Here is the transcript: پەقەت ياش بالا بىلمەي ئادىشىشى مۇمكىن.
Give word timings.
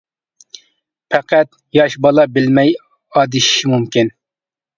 پەقەت 1.15 1.59
ياش 1.79 1.97
بالا 2.07 2.25
بىلمەي 2.39 2.73
ئادىشىشى 3.21 3.71
مۇمكىن. 3.75 4.13